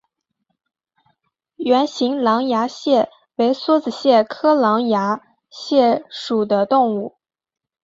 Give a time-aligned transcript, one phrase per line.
[1.57, 7.19] 圆形狼牙蟹为梭子蟹科狼牙蟹属的动物。